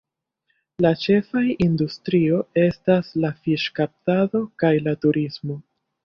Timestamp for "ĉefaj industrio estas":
1.01-3.11